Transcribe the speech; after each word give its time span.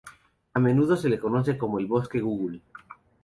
A 0.55 0.59
menudo 0.59 0.97
se 0.97 1.07
le 1.09 1.19
conoce 1.19 1.59
como 1.59 1.77
el 1.77 1.85
"Bosque 1.85 2.21
Google". 2.21 2.63